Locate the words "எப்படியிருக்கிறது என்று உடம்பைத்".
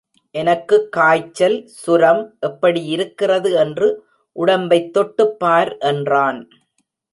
2.41-4.91